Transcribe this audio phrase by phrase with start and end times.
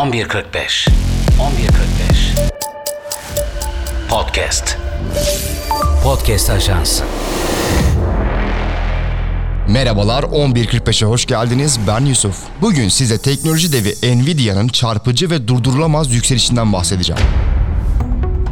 [0.00, 0.90] 11.45 11.45
[4.08, 4.76] Podcast
[6.04, 7.04] Podcast Ajansı
[9.68, 11.78] Merhabalar 11.45'e hoş geldiniz.
[11.86, 12.36] Ben Yusuf.
[12.60, 17.22] Bugün size teknoloji devi Nvidia'nın çarpıcı ve durdurulamaz yükselişinden bahsedeceğim.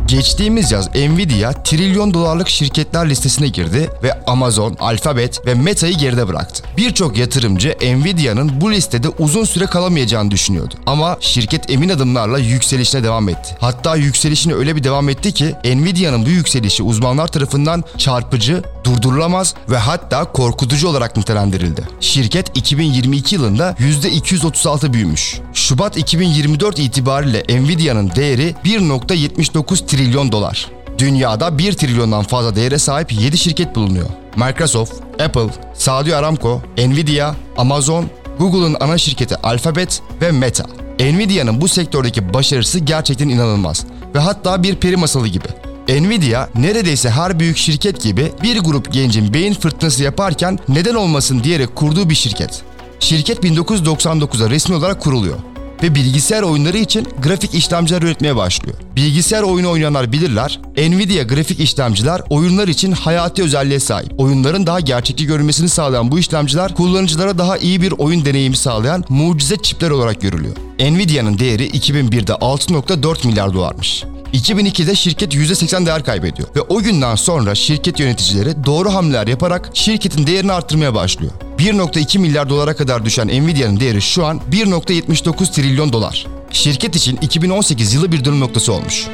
[0.09, 6.62] Geçtiğimiz yaz Nvidia trilyon dolarlık şirketler listesine girdi ve Amazon, Alphabet ve Meta'yı geride bıraktı.
[6.77, 10.75] Birçok yatırımcı Nvidia'nın bu listede uzun süre kalamayacağını düşünüyordu.
[10.86, 13.57] Ama şirket emin adımlarla yükselişine devam etti.
[13.61, 19.77] Hatta yükselişine öyle bir devam etti ki Nvidia'nın bu yükselişi uzmanlar tarafından çarpıcı, durdurulamaz ve
[19.77, 21.83] hatta korkutucu olarak nitelendirildi.
[22.01, 25.41] Şirket 2022 yılında %236 büyümüş.
[25.55, 30.67] Şubat 2024 itibariyle Nvidia'nın değeri 1.79 trilyon dolar.
[30.99, 34.06] Dünyada 1 trilyondan fazla değere sahip 7 şirket bulunuyor.
[34.37, 34.92] Microsoft,
[35.23, 38.06] Apple, Saudi Aramco, Nvidia, Amazon,
[38.39, 40.64] Google'ın ana şirketi Alphabet ve Meta.
[41.00, 45.67] Nvidia'nın bu sektördeki başarısı gerçekten inanılmaz ve hatta bir peri masalı gibi.
[45.89, 51.77] Nvidia neredeyse her büyük şirket gibi bir grup gencin beyin fırtınası yaparken neden olmasın diyerek
[51.77, 52.62] kurduğu bir şirket.
[53.00, 55.36] Şirket 1999'da resmi olarak kuruluyor
[55.83, 58.77] ve bilgisayar oyunları için grafik işlemciler üretmeye başlıyor.
[58.97, 64.20] Bilgisayar oyunu oynayanlar bilirler, Nvidia grafik işlemciler oyunlar için hayati özelliğe sahip.
[64.20, 69.56] Oyunların daha gerçekçi görünmesini sağlayan bu işlemciler kullanıcılara daha iyi bir oyun deneyimi sağlayan mucize
[69.56, 70.56] çipler olarak görülüyor.
[70.80, 74.05] Nvidia'nın değeri 2001'de 6.4 milyar dolarmış.
[74.34, 80.26] 2002'de şirket %80 değer kaybediyor ve o günden sonra şirket yöneticileri doğru hamleler yaparak şirketin
[80.26, 81.32] değerini arttırmaya başlıyor.
[81.58, 86.26] 1.2 milyar dolara kadar düşen Nvidia'nın değeri şu an 1.79 trilyon dolar.
[86.50, 89.06] Şirket için 2018 yılı bir dönüm noktası olmuş.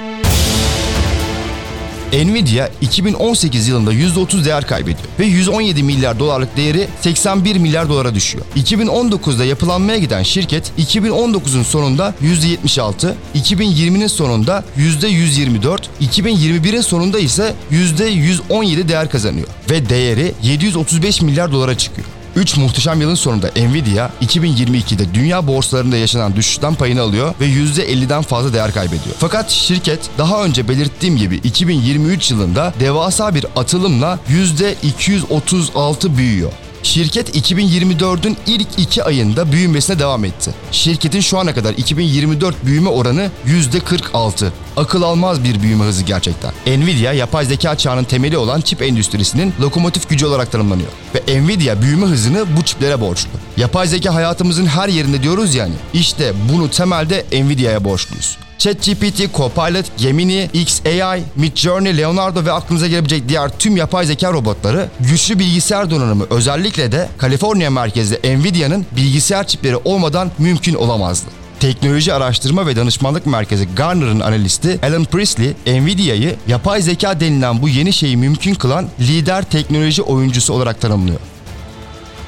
[2.14, 8.44] Nvidia 2018 yılında %30 değer kaybediyor ve 117 milyar dolarlık değeri 81 milyar dolara düşüyor.
[8.56, 19.10] 2019'da yapılanmaya giden şirket 2019'un sonunda %76, 2020'nin sonunda %124, 2021'in sonunda ise %117 değer
[19.10, 22.06] kazanıyor ve değeri 735 milyar dolara çıkıyor.
[22.36, 28.52] 3 muhteşem yılın sonunda Nvidia 2022'de dünya borsalarında yaşanan düşüşten payını alıyor ve %50'den fazla
[28.52, 29.16] değer kaybediyor.
[29.18, 36.52] Fakat şirket daha önce belirttiğim gibi 2023 yılında devasa bir atılımla %236 büyüyor.
[36.84, 40.50] Şirket 2024'ün ilk iki ayında büyümesine devam etti.
[40.72, 44.48] Şirketin şu ana kadar 2024 büyüme oranı %46.
[44.76, 46.52] Akıl almaz bir büyüme hızı gerçekten.
[46.66, 50.88] Nvidia yapay zeka çağının temeli olan çip endüstrisinin lokomotif gücü olarak tanımlanıyor.
[51.14, 53.30] Ve Nvidia büyüme hızını bu çiplere borçlu.
[53.56, 55.74] Yapay zeka hayatımızın her yerinde diyoruz yani.
[55.94, 58.43] İşte bunu temelde Nvidia'ya borçluyuz.
[58.58, 65.38] ChatGPT, Copilot, Gemini, XAI, Midjourney, Leonardo ve aklınıza gelebilecek diğer tüm yapay zeka robotları güçlü
[65.38, 71.26] bilgisayar donanımı özellikle de Kaliforniya merkezli Nvidia'nın bilgisayar çipleri olmadan mümkün olamazdı.
[71.60, 77.92] Teknoloji Araştırma ve Danışmanlık Merkezi Gartner'ın analisti Alan Priestley, Nvidia'yı yapay zeka denilen bu yeni
[77.92, 81.20] şeyi mümkün kılan lider teknoloji oyuncusu olarak tanımlıyor.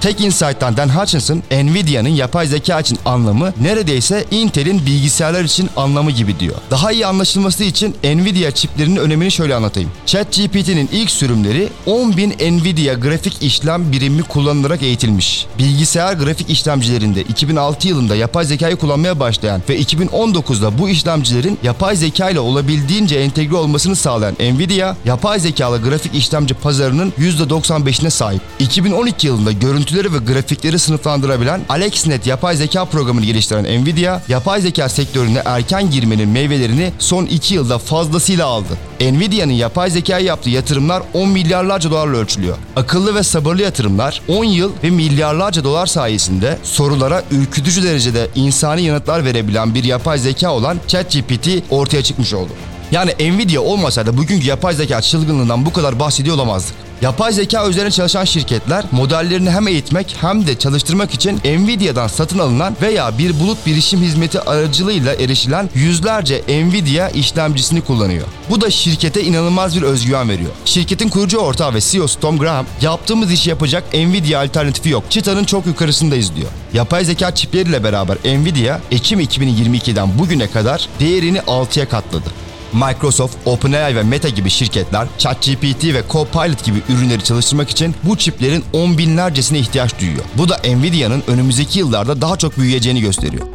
[0.00, 6.40] Tech Insight'tan Dan Hutchinson, Nvidia'nın yapay zeka için anlamı neredeyse Intel'in bilgisayarlar için anlamı gibi
[6.40, 6.54] diyor.
[6.70, 9.90] Daha iyi anlaşılması için Nvidia çiplerinin önemini şöyle anlatayım.
[10.06, 15.46] ChatGPT'nin ilk sürümleri 10.000 Nvidia grafik işlem birimi kullanılarak eğitilmiş.
[15.58, 22.30] Bilgisayar grafik işlemcilerinde 2006 yılında yapay zekayı kullanmaya başlayan ve 2019'da bu işlemcilerin yapay zeka
[22.30, 28.40] ile olabildiğince entegre olmasını sağlayan Nvidia, yapay zekalı grafik işlemci pazarının %95'ine sahip.
[28.58, 34.88] 2012 yılında görüntü görüntüleri ve grafikleri sınıflandırabilen AlexNet yapay zeka programını geliştiren Nvidia, yapay zeka
[34.88, 38.78] sektörüne erken girmenin meyvelerini son 2 yılda fazlasıyla aldı.
[39.00, 42.56] Nvidia'nın yapay zekaya yaptığı yatırımlar 10 milyarlarca dolarla ölçülüyor.
[42.76, 49.24] Akıllı ve sabırlı yatırımlar 10 yıl ve milyarlarca dolar sayesinde sorulara ürkütücü derecede insani yanıtlar
[49.24, 52.50] verebilen bir yapay zeka olan ChatGPT ortaya çıkmış oldu.
[52.90, 56.85] Yani Nvidia olmasaydı bugünkü yapay zeka çılgınlığından bu kadar bahsediyor olamazdık.
[57.02, 62.76] Yapay zeka üzerine çalışan şirketler modellerini hem eğitmek hem de çalıştırmak için Nvidia'dan satın alınan
[62.82, 68.26] veya bir bulut bilişim hizmeti aracılığıyla erişilen yüzlerce Nvidia işlemcisini kullanıyor.
[68.50, 70.50] Bu da şirkete inanılmaz bir özgüven veriyor.
[70.64, 75.04] Şirketin kurucu ortağı ve CEO'su Tom Graham, yaptığımız işi yapacak Nvidia alternatifi yok.
[75.10, 76.48] Çıtanın çok yukarısındayız diyor.
[76.72, 82.45] Yapay zeka çipleriyle beraber Nvidia, Ekim 2022'den bugüne kadar değerini 6'ya katladı.
[82.76, 88.64] Microsoft, OpenAI ve Meta gibi şirketler ChatGPT ve Copilot gibi ürünleri çalıştırmak için bu çiplerin
[88.72, 90.24] on binlercesine ihtiyaç duyuyor.
[90.34, 93.46] Bu da Nvidia'nın önümüzdeki yıllarda daha çok büyüyeceğini gösteriyor.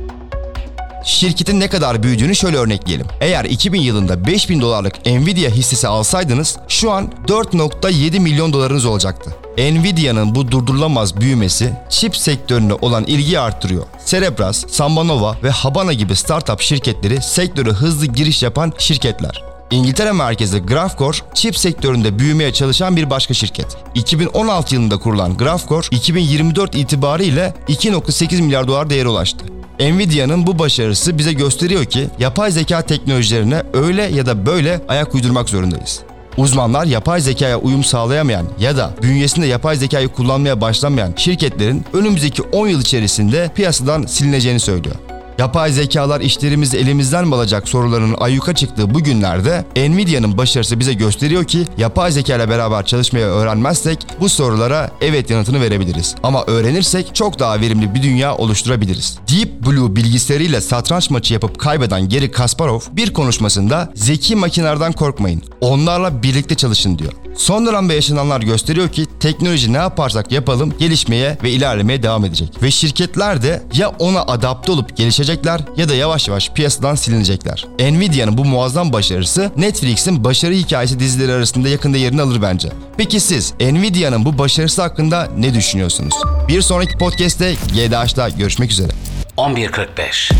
[1.05, 3.07] Şirketin ne kadar büyüdüğünü şöyle örnekleyelim.
[3.21, 9.35] Eğer 2000 yılında 5000 dolarlık Nvidia hissesi alsaydınız şu an 4.7 milyon dolarınız olacaktı.
[9.57, 13.83] Nvidia'nın bu durdurulamaz büyümesi çip sektörüne olan ilgiyi arttırıyor.
[14.05, 19.43] Cerebras, Sambanova ve Habana gibi startup şirketleri sektöre hızlı giriş yapan şirketler.
[19.71, 23.77] İngiltere merkezli Graphcore, çip sektöründe büyümeye çalışan bir başka şirket.
[23.95, 29.45] 2016 yılında kurulan Graphcore, 2024 itibariyle 2.8 milyar dolar değeri ulaştı.
[29.79, 35.49] Nvidia'nın bu başarısı bize gösteriyor ki yapay zeka teknolojilerine öyle ya da böyle ayak uydurmak
[35.49, 36.01] zorundayız.
[36.37, 42.67] Uzmanlar yapay zekaya uyum sağlayamayan ya da bünyesinde yapay zekayı kullanmaya başlamayan şirketlerin önümüzdeki 10
[42.67, 44.95] yıl içerisinde piyasadan silineceğini söylüyor.
[45.37, 51.43] Yapay zekalar işlerimizi elimizden mi alacak sorularının ayyuka çıktığı bu günlerde Nvidia'nın başarısı bize gösteriyor
[51.43, 56.15] ki yapay zeka ile beraber çalışmayı öğrenmezsek bu sorulara evet yanıtını verebiliriz.
[56.23, 59.17] Ama öğrenirsek çok daha verimli bir dünya oluşturabiliriz.
[59.31, 66.23] Deep Blue bilgisayarıyla satranç maçı yapıp kaybeden Gary Kasparov bir konuşmasında zeki makinelerden korkmayın, onlarla
[66.23, 67.11] birlikte çalışın diyor.
[67.35, 72.63] Son dönemde yaşananlar gösteriyor ki teknoloji ne yaparsak yapalım gelişmeye ve ilerlemeye devam edecek.
[72.63, 77.65] Ve şirketler de ya ona adapte olup gelişecekler ya da yavaş yavaş piyasadan silinecekler.
[77.79, 82.69] Nvidia'nın bu muazzam başarısı Netflix'in başarı hikayesi dizileri arasında yakında yerini alır bence.
[82.97, 86.15] Peki siz Nvidia'nın bu başarısı hakkında ne düşünüyorsunuz?
[86.47, 88.91] Bir sonraki podcast'te GDH'da görüşmek üzere.
[89.37, 90.33] 11.45 11.45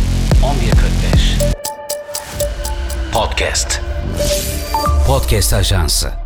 [3.14, 3.82] Podcast
[5.08, 6.20] Podcast Ajansı